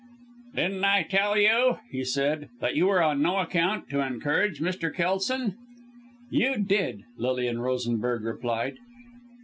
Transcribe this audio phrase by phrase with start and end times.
[0.55, 4.91] "Didn't I tell you," he said, "that you were on no account to encourage Mr.
[4.91, 5.57] Kelson?"
[6.31, 8.77] "You did!" Lilian Rosenberg replied.